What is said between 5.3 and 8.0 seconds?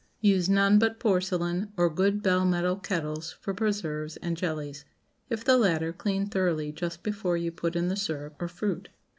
the latter, clean thoroughly just before you put in the